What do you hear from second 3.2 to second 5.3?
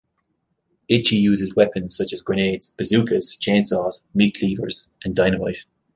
chainsaws, meat cleavers, and